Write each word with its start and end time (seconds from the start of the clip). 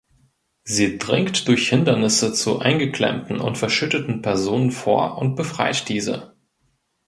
Sie 0.63 0.97
dringt 0.97 1.47
durch 1.47 1.69
Hindernisse 1.69 2.33
zu 2.33 2.57
eingeklemmten 2.57 3.39
und 3.39 3.59
verschütteten 3.59 4.23
Personen 4.23 4.71
vor 4.71 5.19
und 5.19 5.35
befreit 5.35 5.87
diese. 5.89 6.33